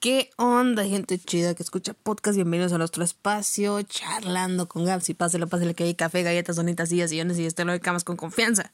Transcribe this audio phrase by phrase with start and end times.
[0.00, 2.36] ¿Qué onda, gente chida que escucha podcast?
[2.36, 6.90] Bienvenidos a nuestro espacio, charlando con Gabs y pásale, pásale que hay café, galletas, donitas,
[6.90, 8.70] sillas, sillones y este lo de camas con confianza.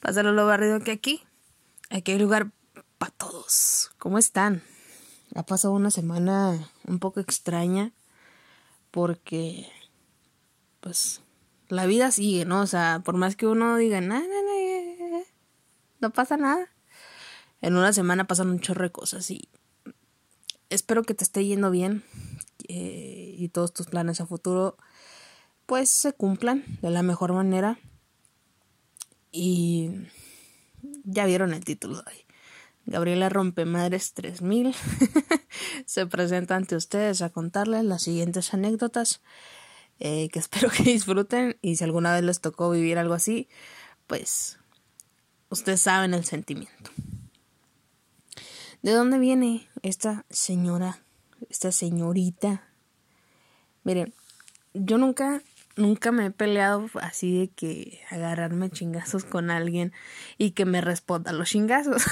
[0.00, 1.22] Pásalo lo barrido que aquí.
[1.88, 2.50] Aquí hay lugar
[2.98, 3.90] para todos.
[3.96, 4.62] ¿Cómo están?
[5.34, 7.92] Ha pasado una semana un poco extraña
[8.90, 9.66] porque,
[10.80, 11.22] pues,
[11.68, 12.60] la vida sigue, ¿no?
[12.60, 15.24] O sea, por más que uno diga, no, no, no,
[16.00, 16.68] no pasa nada.
[17.62, 19.48] En una semana pasan un chorro de cosas y
[20.70, 22.04] espero que te esté yendo bien
[22.68, 24.76] eh, y todos tus planes a futuro
[25.66, 27.78] pues se cumplan de la mejor manera.
[29.30, 29.90] Y
[31.04, 32.24] ya vieron el título de hoy.
[32.86, 34.74] Gabriela Rompemadres 3000
[35.84, 39.20] se presenta ante ustedes a contarles las siguientes anécdotas
[40.00, 43.48] eh, que espero que disfruten y si alguna vez les tocó vivir algo así,
[44.06, 44.58] pues
[45.50, 46.90] ustedes saben el sentimiento.
[48.82, 50.98] ¿De dónde viene esta señora,
[51.50, 52.62] esta señorita?
[53.82, 54.14] Miren,
[54.72, 55.42] yo nunca,
[55.76, 59.92] nunca me he peleado así de que agarrarme chingazos con alguien
[60.36, 62.04] y que me responda los chingazos.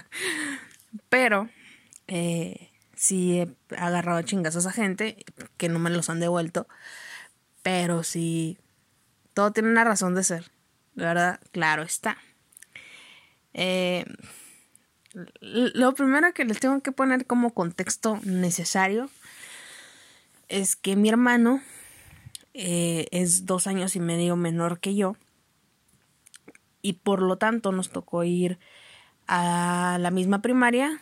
[1.08, 1.48] Pero,
[2.06, 5.24] eh, sí he agarrado chingazos a gente
[5.56, 6.68] que no me los han devuelto.
[7.62, 8.58] Pero sí,
[9.32, 10.50] todo tiene una razón de ser.
[10.94, 12.18] Verdad, claro está.
[13.54, 14.04] Eh,
[15.40, 19.10] lo primero que les tengo que poner como contexto necesario
[20.48, 21.62] es que mi hermano
[22.54, 25.16] eh, es dos años y medio menor que yo
[26.82, 28.58] y por lo tanto nos tocó ir
[29.26, 31.00] a la misma primaria.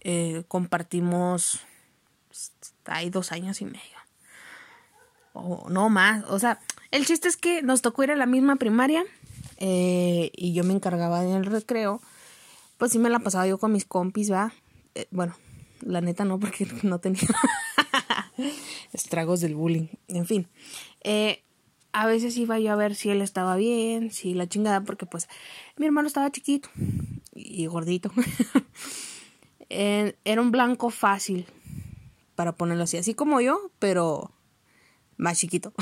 [0.00, 1.60] Eh, compartimos,
[2.84, 3.80] hay dos años y medio.
[5.32, 6.24] O no más.
[6.28, 6.60] O sea,
[6.90, 9.04] el chiste es que nos tocó ir a la misma primaria
[9.56, 12.02] eh, y yo me encargaba del recreo
[12.82, 14.52] pues sí me la pasaba yo con mis compis, va.
[14.96, 15.36] Eh, bueno,
[15.82, 17.20] la neta no, porque no tenía
[18.92, 19.86] estragos del bullying.
[20.08, 20.48] En fin,
[21.04, 21.44] eh,
[21.92, 25.28] a veces iba yo a ver si él estaba bien, si la chingada, porque pues
[25.76, 26.70] mi hermano estaba chiquito
[27.32, 28.10] y gordito.
[29.68, 31.46] era un blanco fácil,
[32.34, 34.32] para ponerlo así, así como yo, pero
[35.18, 35.72] más chiquito.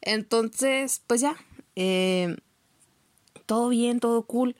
[0.00, 1.36] Entonces, pues ya,
[1.76, 2.34] eh,
[3.50, 4.54] todo bien, todo cool.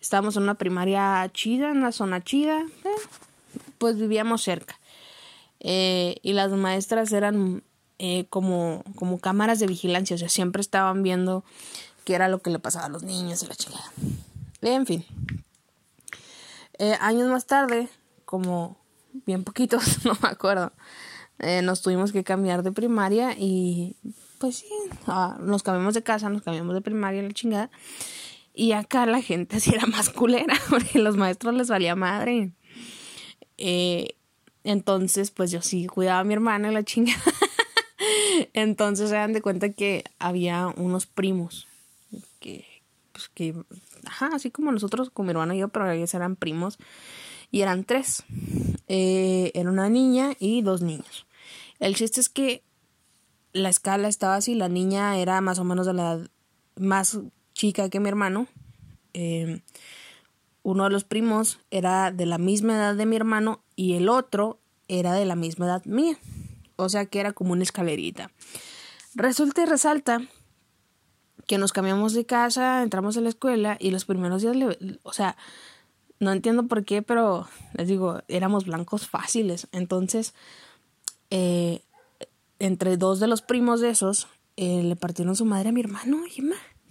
[0.00, 2.88] Estábamos en una primaria chida, en una zona chida, eh,
[3.78, 4.80] pues vivíamos cerca.
[5.60, 7.62] Eh, y las maestras eran
[8.00, 11.44] eh, como, como cámaras de vigilancia, o sea, siempre estaban viendo
[12.04, 13.92] qué era lo que le pasaba a los niños y la chingada.
[14.60, 15.04] En fin.
[16.98, 17.88] años más tarde,
[18.24, 18.76] como
[19.24, 20.72] bien poquitos, no me acuerdo,
[21.62, 23.94] nos tuvimos que cambiar de primaria y
[24.38, 24.66] pues sí,
[25.06, 27.70] ah, nos cambiamos de casa, nos cambiamos de primaria, la chingada.
[28.54, 32.52] Y acá la gente sí era más culera, porque los maestros les valía madre.
[33.58, 34.16] Eh,
[34.64, 37.14] entonces, pues yo sí cuidaba a mi hermana la chinga.
[38.52, 41.66] entonces se dan de cuenta que había unos primos
[42.40, 42.64] que,
[43.12, 43.54] pues que,
[44.04, 46.78] ajá, así como nosotros, con mi hermano y yo, pero ellos eran primos.
[47.50, 48.24] Y eran tres.
[48.88, 51.26] Eh, era una niña y dos niños.
[51.78, 52.62] El chiste es que
[53.52, 56.30] la escala estaba así, la niña era más o menos de la edad
[56.76, 57.18] más
[57.52, 58.46] chica que mi hermano.
[59.12, 59.60] Em,
[60.62, 64.60] uno de los primos era de la misma edad de mi hermano y el otro
[64.88, 66.16] era de la misma edad mía.
[66.76, 68.30] O sea que era como una escalerita.
[69.14, 70.22] Resulta y resalta
[71.46, 74.56] que nos cambiamos de casa, entramos a la escuela y los primeros días,
[75.02, 75.36] o sea,
[76.20, 79.66] no entiendo por qué, pero les digo, éramos blancos fáciles.
[79.72, 80.34] Entonces,
[81.30, 81.82] eh,
[82.58, 86.20] entre dos de los primos de esos, eh, le partieron su madre a mi hermano,
[86.34, 86.42] y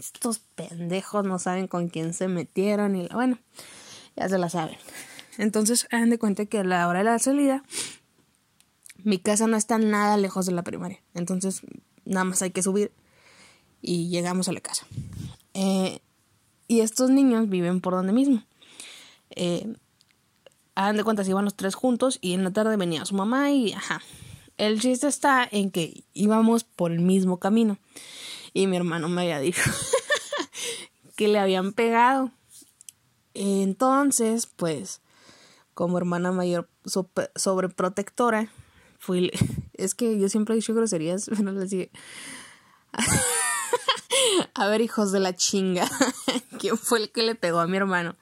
[0.02, 3.38] estos pendejos no saben con quién se metieron y bueno,
[4.16, 4.78] ya se la saben.
[5.38, 7.64] Entonces, hagan de cuenta que a la hora de la salida,
[9.04, 11.00] mi casa no está nada lejos de la primaria.
[11.14, 11.62] Entonces,
[12.04, 12.92] nada más hay que subir
[13.80, 14.88] y llegamos a la casa.
[15.54, 16.00] Eh,
[16.68, 18.44] y estos niños viven por donde mismo.
[19.30, 19.76] Eh,
[20.74, 23.52] hagan de cuenta, si iban los tres juntos y en la tarde venía su mamá
[23.52, 24.02] y ajá.
[24.58, 27.78] El chiste está en que íbamos por el mismo camino.
[28.53, 29.62] Y mi hermano me había dicho
[31.16, 32.32] que le habían pegado.
[33.34, 35.02] Entonces, pues,
[35.74, 36.70] como hermana mayor
[37.36, 38.52] sobreprotectora,
[39.00, 39.32] fui.
[39.74, 41.92] Es que yo siempre he dicho groserías, pero les dije.
[44.54, 45.90] a ver, hijos de la chinga,
[46.59, 48.16] ¿quién fue el que le pegó a mi hermano?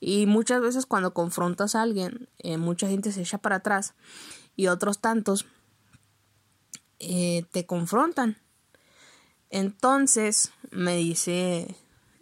[0.00, 3.94] Y muchas veces cuando confrontas a alguien, eh, mucha gente se echa para atrás
[4.56, 5.46] y otros tantos
[7.00, 8.38] eh, te confrontan.
[9.54, 11.76] Entonces me dice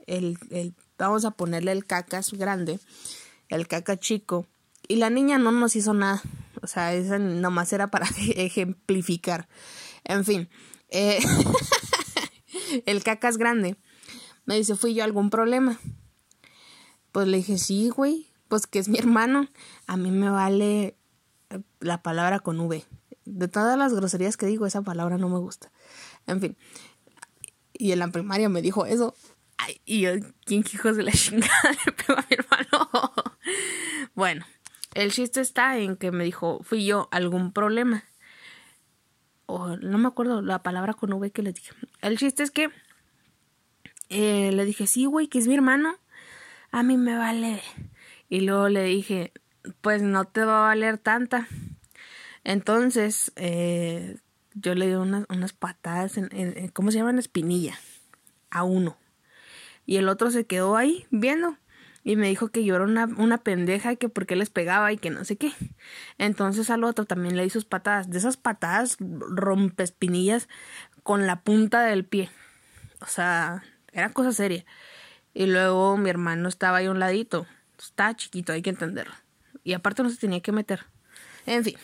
[0.06, 2.78] el, el, vamos a ponerle el cacas grande,
[3.48, 4.46] el caca chico,
[4.86, 6.22] Y la niña no nos hizo nada.
[6.60, 8.06] O sea, esa nomás era para
[8.36, 9.48] ejemplificar.
[10.04, 10.50] En fin.
[10.90, 11.20] Eh,
[12.84, 13.78] el cacas grande.
[14.44, 15.80] Me dice, ¿fui yo algún problema?
[17.12, 18.26] Pues le dije, sí, güey.
[18.48, 19.48] Pues que es mi hermano.
[19.86, 20.98] A mí me vale
[21.80, 22.84] la palabra con V.
[23.24, 25.72] De todas las groserías que digo, esa palabra no me gusta.
[26.26, 26.58] En fin.
[27.82, 29.16] Y en la primaria me dijo eso.
[29.84, 30.10] Y yo,
[30.44, 31.50] ¿quién hijos de la chingada
[31.84, 33.12] le pegó a mi hermano?
[34.14, 34.46] bueno,
[34.94, 38.04] el chiste está en que me dijo, fui yo algún problema.
[39.46, 41.72] O no me acuerdo la palabra con V que le dije.
[42.02, 42.70] El chiste es que
[44.10, 45.96] eh, le dije, sí, güey, que es mi hermano.
[46.70, 47.60] A mí me vale.
[48.28, 49.32] Y luego le dije,
[49.80, 51.48] pues no te va a valer tanta.
[52.44, 54.18] Entonces, eh,
[54.54, 57.18] yo le di unas, unas patadas en, ¿cómo se llama?
[57.18, 57.78] Espinilla.
[58.50, 58.96] A uno.
[59.86, 61.56] Y el otro se quedó ahí viendo.
[62.04, 64.92] Y me dijo que yo era una, una pendeja y que por qué les pegaba
[64.92, 65.52] y que no sé qué.
[66.18, 68.10] Entonces al otro también le di sus patadas.
[68.10, 70.48] De esas patadas rompespinillas
[71.02, 72.30] con la punta del pie.
[73.00, 73.62] O sea,
[73.92, 74.64] era cosa seria.
[75.32, 77.46] Y luego mi hermano estaba ahí a un ladito.
[77.78, 79.14] Estaba chiquito, hay que entenderlo.
[79.64, 80.84] Y aparte no se tenía que meter.
[81.46, 81.76] En fin.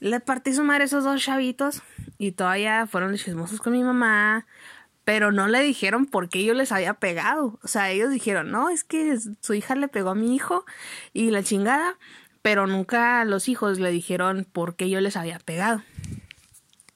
[0.00, 1.82] Le partí su madre esos dos chavitos.
[2.18, 4.46] Y todavía fueron chismosos con mi mamá.
[5.04, 7.58] Pero no le dijeron por qué yo les había pegado.
[7.62, 10.64] O sea, ellos dijeron, no, es que su hija le pegó a mi hijo
[11.12, 11.96] y la chingada.
[12.42, 15.82] Pero nunca los hijos le dijeron por qué yo les había pegado.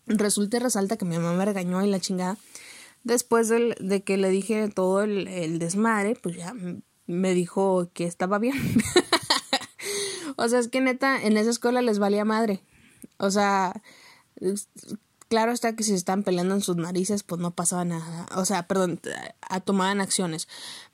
[0.06, 2.36] Resulta y resalta que mi mamá me regañó y la chingada.
[3.04, 6.54] Después de que le dije todo el, el desmadre, pues ya
[7.06, 8.56] me dijo que estaba bien.
[10.36, 12.60] o sea, es que neta, en esa escuela les valía madre.
[13.20, 13.80] O sea,
[15.28, 18.26] claro está que si se están peleando en sus narices, pues no pasaba nada.
[18.34, 19.00] O sea, perdón,
[19.42, 20.48] a tomaban acciones.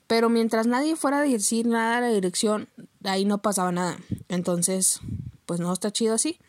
[0.07, 2.69] Pero mientras nadie fuera a decir nada a la dirección,
[3.03, 3.97] ahí no pasaba nada.
[4.29, 4.99] Entonces,
[5.45, 6.39] pues no está chido así.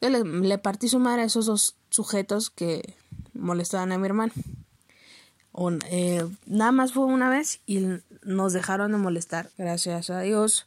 [0.00, 2.96] Le, le partí su madre a esos dos sujetos que
[3.32, 4.32] molestaban a mi hermano.
[5.90, 7.86] Eh, nada más fue una vez y
[8.22, 10.66] nos dejaron de molestar, gracias a Dios,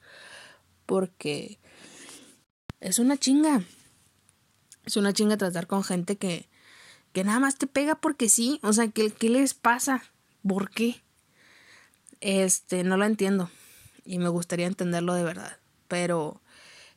[0.85, 1.59] porque
[2.79, 3.63] es una chinga.
[4.85, 6.47] Es una chinga tratar con gente que,
[7.13, 8.59] que nada más te pega porque sí.
[8.63, 10.03] O sea, ¿qué, ¿qué les pasa?
[10.47, 11.01] ¿Por qué?
[12.21, 13.49] Este, no lo entiendo.
[14.05, 15.57] Y me gustaría entenderlo de verdad.
[15.87, 16.41] Pero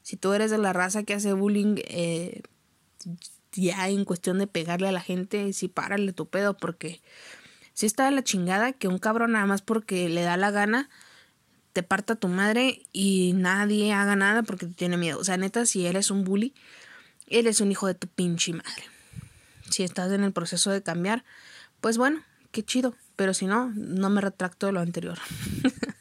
[0.03, 2.43] si tú eres de la raza que hace bullying, eh,
[3.53, 7.01] ya en cuestión de pegarle a la gente, sí párale tu pedo, porque
[7.73, 10.89] si está de la chingada que un cabrón nada más porque le da la gana
[11.73, 15.19] te parta tu madre y nadie haga nada porque te tiene miedo.
[15.19, 16.55] O sea, neta, si eres un bully,
[17.31, 18.85] eres un hijo de tu pinche madre.
[19.71, 21.25] Si estás en el proceso de cambiar,
[21.81, 22.23] pues bueno,
[22.53, 22.95] qué chido.
[23.17, 25.19] Pero si no, no me retracto de lo anterior.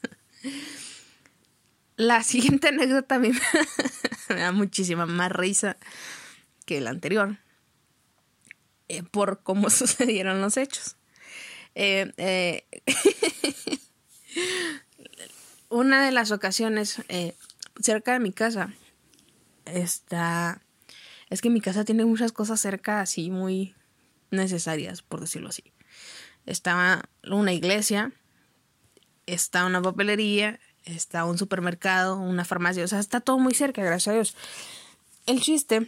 [1.97, 3.31] la siguiente anécdota me
[4.29, 5.77] da muchísima más risa
[6.65, 7.37] que la anterior.
[8.89, 10.95] Eh, por cómo sucedieron los hechos.
[11.75, 12.65] Eh, eh,
[15.69, 17.01] una de las ocasiones
[17.79, 18.73] cerca de mi casa
[19.65, 20.61] está
[21.29, 23.75] es que mi casa tiene muchas cosas cerca así muy
[24.31, 25.73] necesarias por decirlo así
[26.45, 28.11] está una iglesia
[29.25, 34.07] está una papelería está un supermercado una farmacia o sea está todo muy cerca gracias
[34.07, 34.35] a Dios
[35.25, 35.87] el chiste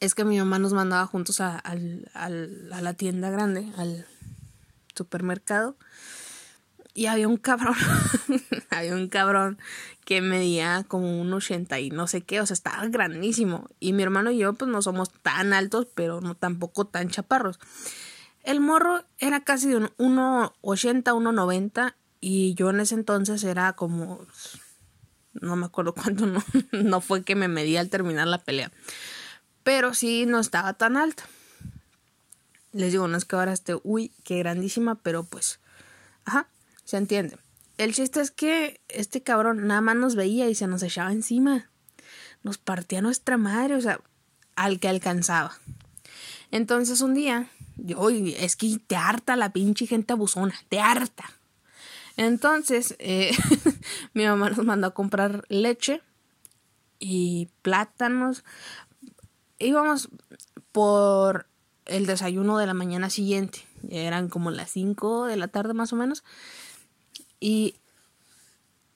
[0.00, 4.06] es que mi mamá nos mandaba juntos a, a la tienda grande, al
[4.94, 5.76] supermercado.
[6.94, 7.76] Y había un cabrón,
[8.70, 9.58] había un cabrón
[10.04, 13.68] que medía como un 80 y no sé qué, o sea, estaba grandísimo.
[13.78, 17.60] Y mi hermano y yo, pues no somos tan altos, pero no tampoco tan chaparros.
[18.42, 24.26] El morro era casi de un 1,80, 1,90 y yo en ese entonces era como,
[25.34, 26.42] no me acuerdo cuánto, no,
[26.72, 28.72] no fue que me medí al terminar la pelea
[29.62, 31.24] pero sí no estaba tan alta.
[32.72, 35.58] Les digo, no es que ahora esté, uy, qué grandísima, pero pues,
[36.24, 36.46] ajá,
[36.90, 37.38] se entiende.
[37.78, 41.70] El chiste es que este cabrón nada más nos veía y se nos echaba encima.
[42.42, 44.00] Nos partía nuestra madre, o sea,
[44.56, 45.52] al que alcanzaba.
[46.50, 51.30] Entonces un día, yo, es que te harta la pinche gente abusona, te harta.
[52.16, 53.30] Entonces, eh,
[54.14, 56.02] mi mamá nos mandó a comprar leche
[56.98, 58.42] y plátanos
[59.60, 60.08] íbamos
[60.72, 61.46] por
[61.86, 63.60] el desayuno de la mañana siguiente.
[63.88, 66.24] Eran como las 5 de la tarde más o menos.
[67.40, 67.74] Y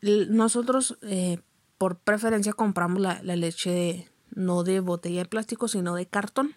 [0.02, 1.38] nosotros eh,
[1.78, 6.54] por preferencia compramos la, la leche de, no de botella de plástico, sino de cartón.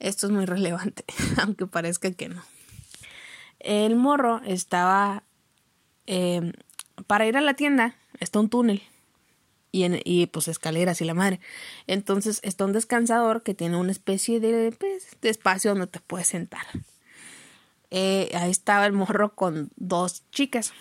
[0.00, 1.04] Esto es muy relevante,
[1.42, 2.42] aunque parezca que no.
[3.58, 5.22] El morro estaba...
[6.06, 6.52] Eh,
[7.06, 8.82] para ir a la tienda está un túnel.
[9.72, 11.40] y, y pues escaleras y la madre.
[11.86, 16.26] Entonces está un descansador que tiene una especie de, pues, de espacio donde te puedes
[16.28, 16.66] sentar.
[17.90, 20.72] Eh, ahí estaba el morro con dos chicas.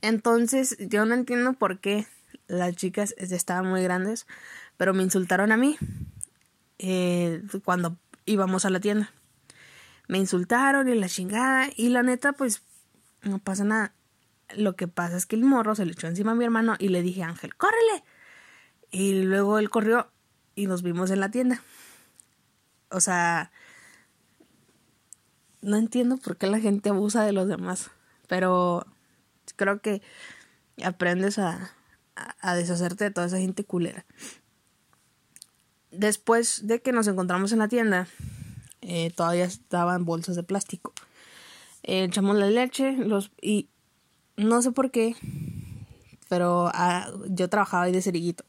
[0.00, 2.06] Entonces yo no entiendo por qué
[2.46, 4.26] las chicas estaban muy grandes,
[4.76, 5.76] pero me insultaron a mí
[6.78, 9.12] eh, cuando íbamos a la tienda.
[10.06, 12.62] Me insultaron y la chingada y la neta pues
[13.22, 13.94] no pasa nada.
[14.54, 16.88] Lo que pasa es que el morro se le echó encima a mi hermano y
[16.88, 18.04] le dije, Ángel, córrele.
[18.90, 20.10] Y luego él corrió
[20.54, 21.62] y nos vimos en la tienda.
[22.90, 23.50] O sea,
[25.64, 27.90] no entiendo por qué la gente abusa de los demás,
[28.28, 28.86] pero
[29.56, 30.02] creo que
[30.84, 31.72] aprendes a,
[32.40, 34.04] a, deshacerte de toda esa gente culera.
[35.90, 38.08] Después de que nos encontramos en la tienda,
[38.82, 40.92] eh, todavía estaban bolsas de plástico.
[41.82, 43.68] Eh, echamos la leche los, y
[44.36, 45.16] no sé por qué,
[46.28, 48.44] pero ah, yo trabajaba ahí de cerillito.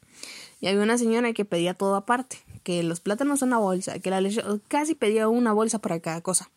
[0.59, 4.19] Y había una señora que pedía todo aparte, que los plátanos una bolsa, que la
[4.19, 6.49] leche, casi pedía una bolsa para cada cosa.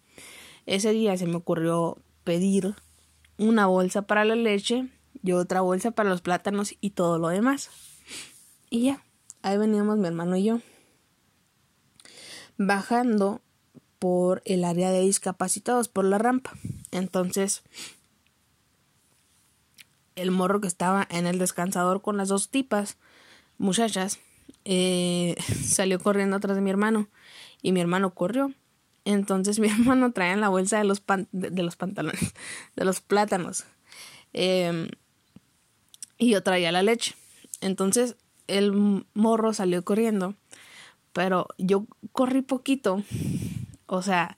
[0.69, 2.75] Ese día se me ocurrió pedir
[3.39, 4.87] una bolsa para la leche
[5.23, 7.71] y otra bolsa para los plátanos y todo lo demás.
[8.69, 9.03] Y ya,
[9.41, 10.61] ahí veníamos mi hermano y yo.
[12.59, 13.41] Bajando
[13.99, 16.53] por el área de discapacitados, por la rampa.
[16.91, 17.63] Entonces,
[20.17, 22.99] el morro que estaba en el descansador con las dos tipas,
[23.57, 24.19] muchachas,
[24.67, 25.35] eh,
[25.65, 27.09] salió corriendo atrás de mi hermano
[27.63, 28.53] y mi hermano corrió.
[29.05, 31.03] Entonces mi hermano traía en la bolsa de los,
[31.33, 32.35] de, los pantalones,
[32.77, 33.65] de los plátanos.
[34.33, 34.89] Em,
[36.19, 37.15] y yo traía la leche.
[37.61, 40.35] Entonces el morro salió corriendo,
[41.13, 43.03] pero yo corrí poquito.
[43.87, 44.37] O sea,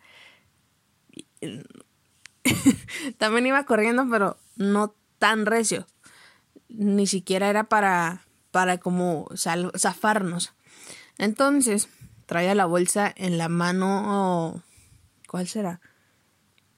[3.18, 5.86] también iba corriendo, pero no tan recio.
[6.68, 10.52] Ni siquiera era para, para como zafarnos.
[11.18, 11.88] Entonces,
[12.30, 14.62] traía la bolsa en la mano.
[15.26, 15.80] ¿Cuál será?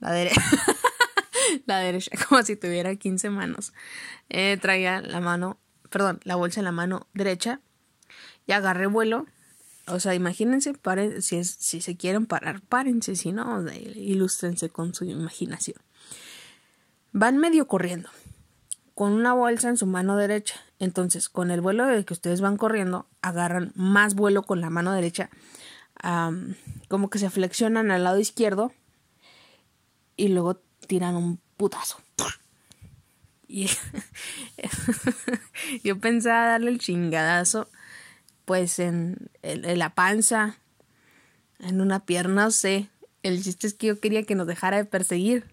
[0.00, 0.40] La derecha.
[1.66, 3.74] la derecha, como si tuviera 15 manos.
[4.30, 7.60] Eh, traía la mano, perdón, la bolsa en la mano derecha.
[8.46, 9.26] Y agarré vuelo.
[9.86, 15.04] O sea, imagínense, paren, si, si se quieren parar, párense, si no, ilústrense con su
[15.04, 15.76] imaginación.
[17.12, 18.08] Van medio corriendo
[18.94, 20.62] con una bolsa en su mano derecha.
[20.82, 24.90] Entonces, con el vuelo de que ustedes van corriendo, agarran más vuelo con la mano
[24.92, 25.30] derecha,
[26.88, 28.72] como que se flexionan al lado izquierdo
[30.16, 31.98] y luego tiran un putazo.
[33.46, 33.70] Y
[35.84, 37.70] yo pensaba darle el chingadazo,
[38.44, 40.56] pues en, la panza,
[41.60, 42.88] en una pierna, no sé.
[43.22, 45.46] El chiste es que yo quería que nos dejara de perseguir.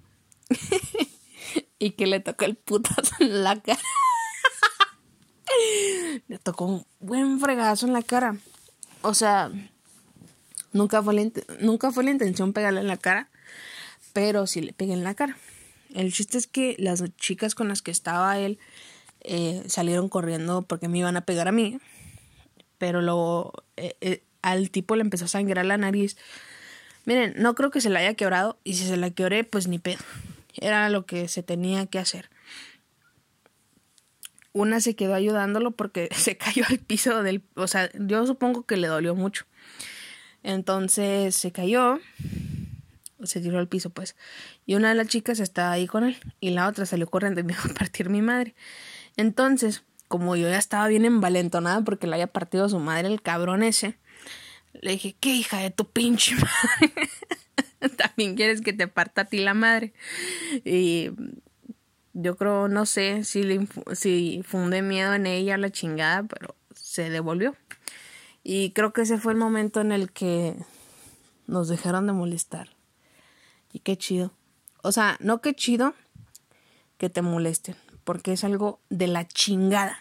[1.77, 3.79] y que le tocó el putazo en la cara.
[6.43, 8.37] Tocó un buen fregazo en la cara.
[9.01, 9.51] O sea,
[10.73, 13.29] nunca fue la, nunca fue la intención pegarle en la cara,
[14.13, 15.37] pero sí le pegué en la cara.
[15.93, 18.59] El chiste es que las chicas con las que estaba él
[19.21, 21.79] eh, salieron corriendo porque me iban a pegar a mí,
[22.77, 26.17] pero luego eh, eh, al tipo le empezó a sangrar la nariz.
[27.05, 29.79] Miren, no creo que se la haya quebrado y si se la quebré, pues ni
[29.79, 29.99] pedo.
[30.55, 32.29] Era lo que se tenía que hacer.
[34.51, 37.43] Una se quedó ayudándolo porque se cayó al piso del...
[37.55, 39.45] O sea, yo supongo que le dolió mucho.
[40.41, 41.99] Entonces se cayó,
[43.23, 44.15] se tiró al piso pues.
[44.65, 47.43] Y una de las chicas estaba ahí con él y la otra salió corriendo y
[47.43, 48.55] me iba a partir mi madre.
[49.17, 53.63] Entonces, como yo ya estaba bien envalentonada porque le había partido su madre el cabrón
[53.63, 53.97] ese,
[54.81, 56.93] le dije, ¿qué hija de tu pinche madre?
[57.97, 59.93] también quieres que te parta a ti la madre.
[60.65, 61.11] Y
[62.21, 67.09] yo creo, no sé si, le, si funde miedo en ella la chingada, pero se
[67.09, 67.55] devolvió.
[68.43, 70.55] Y creo que ese fue el momento en el que
[71.47, 72.69] nos dejaron de molestar.
[73.71, 74.33] Y qué chido.
[74.81, 75.93] O sea, no qué chido
[76.97, 79.97] que te molesten, porque es algo de la chingada.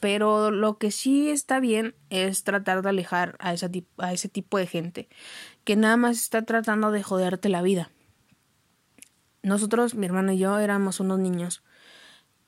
[0.00, 4.58] Pero lo que sí está bien es tratar de alejar a, esa, a ese tipo
[4.58, 5.08] de gente
[5.64, 7.90] que nada más está tratando de joderte la vida.
[9.42, 11.62] Nosotros, mi hermano y yo, éramos unos niños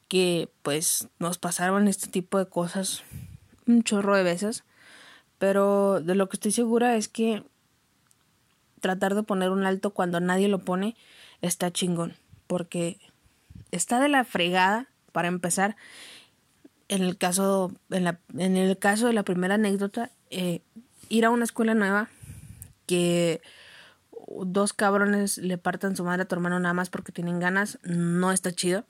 [0.09, 3.03] que pues nos pasaron este tipo de cosas
[3.67, 4.65] un chorro de veces,
[5.39, 7.43] pero de lo que estoy segura es que
[8.81, 10.95] tratar de poner un alto cuando nadie lo pone
[11.41, 12.15] está chingón,
[12.47, 12.99] porque
[13.71, 15.77] está de la fregada para empezar.
[16.89, 20.61] En el caso, en, la, en el caso de la primera anécdota, eh,
[21.09, 22.09] ir a una escuela nueva
[22.87, 23.41] que
[24.29, 28.33] dos cabrones le partan su madre a tu hermano nada más porque tienen ganas, no
[28.33, 28.87] está chido.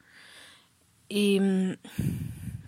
[1.09, 1.41] Y,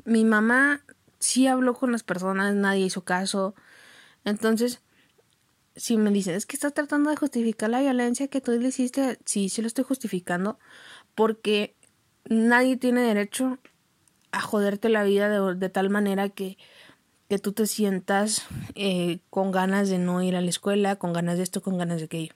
[0.07, 0.81] mi mamá
[1.19, 3.55] sí habló con las personas, nadie hizo caso.
[4.25, 4.81] Entonces,
[5.75, 9.19] si me dicen, es que estás tratando de justificar la violencia que tú le hiciste,
[9.27, 10.59] sí, sí lo estoy justificando,
[11.15, 11.75] porque
[12.25, 13.59] nadie tiene derecho
[14.31, 16.57] a joderte la vida de, tal manera que,
[17.29, 21.37] que, tú te sientas eh, con ganas de no ir a la escuela, con ganas
[21.37, 22.35] de esto, con ganas de aquello.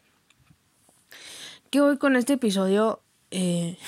[1.70, 3.00] Que hoy con este episodio,
[3.30, 3.78] eh,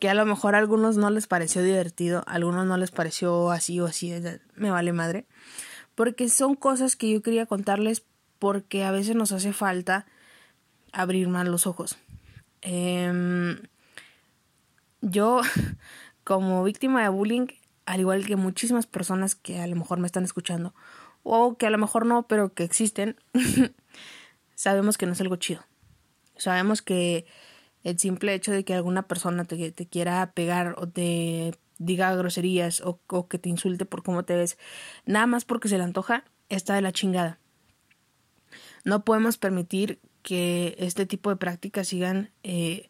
[0.00, 3.50] que a lo mejor a algunos no les pareció divertido, a algunos no les pareció
[3.50, 4.12] así o así,
[4.54, 5.24] me vale madre,
[5.94, 8.02] porque son cosas que yo quería contarles
[8.38, 10.04] porque a veces nos hace falta
[10.92, 11.96] abrir más los ojos.
[12.60, 13.62] Em,
[15.00, 15.40] yo,
[16.22, 17.46] como víctima de bullying,
[17.86, 20.74] al igual que muchísimas personas que a lo mejor me están escuchando,
[21.22, 23.16] o que a lo mejor no, pero que existen,
[24.54, 25.62] sabemos que no es algo chido.
[26.38, 27.26] Sabemos que
[27.84, 33.00] el simple hecho de que alguna persona te, quiera pegar o te diga groserías o,
[33.08, 34.58] o, que te insulte por cómo te ves,
[35.04, 37.38] nada más porque se le antoja, está de la chingada.
[38.84, 42.88] No podemos permitir que este tipo de prácticas sigan eh,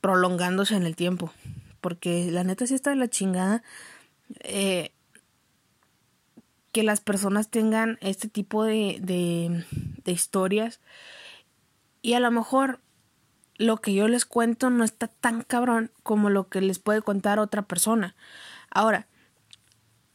[0.00, 1.32] prolongándose en el tiempo.
[1.80, 3.62] Porque la neta sí está de la chingada
[4.40, 4.92] eh,
[6.72, 9.64] que las personas tengan este tipo de, de,
[10.04, 10.80] de historias.
[12.02, 12.80] Y a lo mejor
[13.56, 17.38] lo que yo les cuento no está tan cabrón como lo que les puede contar
[17.38, 18.16] otra persona.
[18.70, 19.06] Ahora,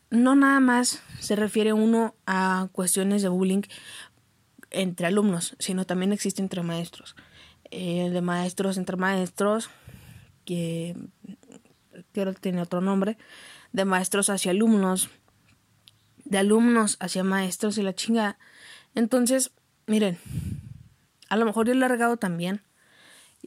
[0.10, 3.62] no nada más se refiere uno a cuestiones de bullying
[4.72, 7.16] entre alumnos, sino también existe entre maestros.
[7.72, 9.70] Eh, de maestros entre maestros,
[10.46, 10.96] que
[12.12, 13.18] quiero tiene otro nombre,
[13.74, 15.10] de maestros hacia alumnos,
[16.24, 18.38] de alumnos hacia maestros y la chinga.
[18.94, 19.52] Entonces,
[19.88, 20.18] miren,
[21.36, 22.62] a lo mejor yo he largado también.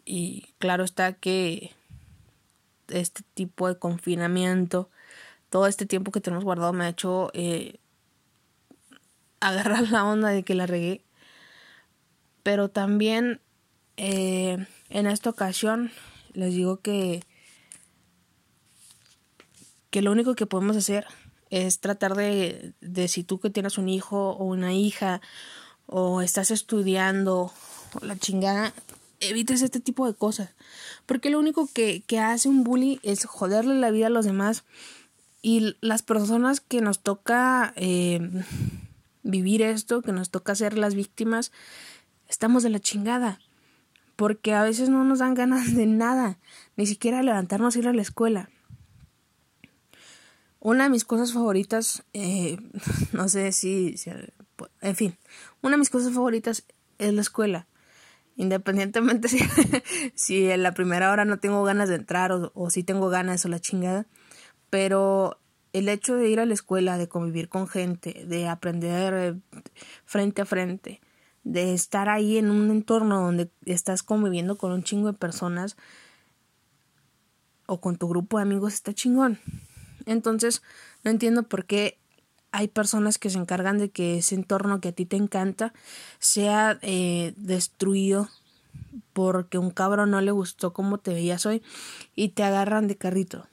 [0.05, 1.73] Y claro está que
[2.89, 4.91] este tipo de confinamiento,
[5.51, 7.81] todo este tiempo que tenemos guardado me ha hecho eh,
[9.41, 11.05] agarrar la onda de que la regué
[12.49, 13.43] pero también
[13.99, 15.93] eh, en esta ocasión
[16.33, 17.23] les digo que
[19.91, 21.07] que lo único que podemos hacer
[21.51, 25.21] es tratar de, de si tú que tienes un hijo o una hija
[25.85, 27.53] o estás estudiando
[28.03, 28.73] la chingada,
[29.21, 30.51] evites este tipo de cosas.
[31.07, 34.65] Porque lo único que, que hace un bully es joderle la vida a los demás.
[35.43, 38.21] Y las personas que nos toca eh,
[39.23, 41.53] vivir esto, que nos toca ser las víctimas,
[42.29, 43.41] estamos de la chingada.
[44.17, 46.39] Porque a veces no nos dan ganas de nada,
[46.77, 48.51] ni siquiera levantarnos e ir a la escuela.
[50.61, 52.59] Una de mis cosas favoritas, eh,
[53.13, 53.95] no sé si,
[54.81, 55.17] en fin,
[55.63, 56.65] una de mis cosas favoritas
[56.99, 57.67] es la escuela.
[58.39, 59.41] Independientemente si,
[60.15, 63.45] si en la primera hora no tengo ganas de entrar o, o si tengo ganas
[63.45, 64.07] o la chingada.
[64.71, 65.39] Pero
[65.73, 69.63] el hecho de ir a la escuela, de convivir con gente, de aprender eh,
[70.05, 71.01] frente a frente,
[71.45, 75.77] de estar ahí en un entorno donde estás conviviendo con un chingo de personas
[77.67, 79.39] o con tu grupo de amigos está chingón.
[80.07, 80.63] Entonces,
[81.05, 81.99] no entiendo por qué
[82.51, 85.73] hay personas que se encargan de que ese entorno que a ti te encanta
[86.19, 88.29] sea eh, destruido
[89.13, 91.63] porque un cabrón no le gustó cómo te veías hoy
[92.15, 93.47] y te agarran de carrito.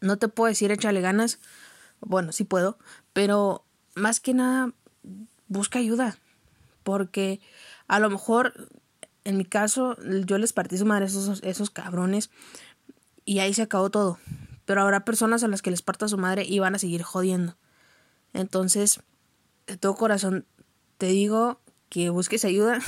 [0.00, 1.40] No te puedo decir échale ganas,
[2.00, 2.78] bueno, sí puedo,
[3.12, 4.72] pero más que nada
[5.48, 6.18] busca ayuda,
[6.84, 7.40] porque
[7.88, 8.68] a lo mejor,
[9.24, 12.30] en mi caso, yo les partí su madre a esos, esos cabrones
[13.24, 14.18] y ahí se acabó todo.
[14.68, 17.56] Pero habrá personas a las que les parta su madre y van a seguir jodiendo.
[18.34, 19.00] Entonces,
[19.66, 20.44] de todo corazón,
[20.98, 22.78] te digo que busques ayuda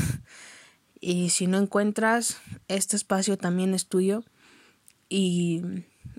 [1.00, 2.36] y si no encuentras,
[2.68, 4.24] este espacio también es tuyo
[5.08, 5.62] y,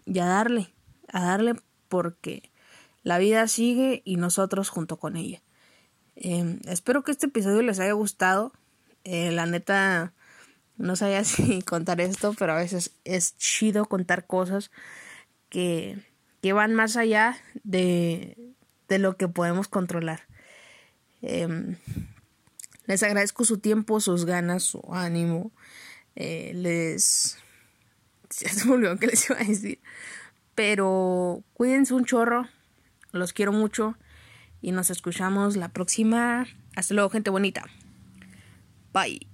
[0.08, 0.74] y a darle,
[1.10, 1.54] a darle
[1.90, 2.52] porque
[3.04, 5.44] la vida sigue y nosotros junto con ella.
[6.16, 8.52] Em, espero que este episodio les haya gustado.
[9.04, 10.16] Eh, la neta,
[10.78, 14.72] no sabía si contar esto, pero a veces es chido contar cosas
[15.52, 16.00] que,
[16.42, 18.56] que van más allá de,
[18.88, 20.22] de lo que podemos controlar.
[21.22, 21.76] Em,
[22.88, 25.52] les agradezco su tiempo, sus ganas, su ánimo.
[26.16, 27.38] Eh, les.
[28.30, 29.80] Se me olvidó que les iba a decir.
[30.56, 32.48] Pero cuídense un chorro.
[33.12, 33.98] Los quiero mucho
[34.62, 36.48] y nos escuchamos la próxima.
[36.76, 37.66] Hasta luego, gente bonita.
[38.94, 39.31] Bye.